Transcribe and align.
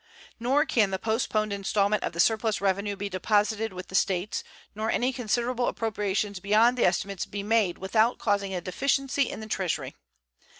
Nor 0.39 0.65
can 0.65 0.89
the 0.89 0.97
postponed 0.97 1.53
installment 1.53 2.01
of 2.03 2.13
the 2.13 2.19
surplus 2.19 2.59
revenue 2.59 2.95
be 2.95 3.07
deposited 3.07 3.71
with 3.71 3.89
the 3.89 3.93
States 3.93 4.43
nor 4.73 4.89
any 4.89 5.13
considerable 5.13 5.67
appropriations 5.67 6.39
beyond 6.39 6.75
the 6.75 6.85
estimates 6.85 7.27
be 7.27 7.43
made 7.43 7.77
without 7.77 8.17
causing 8.17 8.51
a 8.51 8.61
deficiency 8.61 9.29
in 9.29 9.41
the 9.41 9.47
Treasury. 9.47 9.93